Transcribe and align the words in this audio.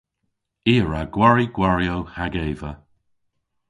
I 0.71 0.73
a 0.81 0.83
wra 0.85 1.01
gwari 1.13 1.45
gwariow 1.55 2.01
hag 2.15 2.33
eva. 2.49 2.71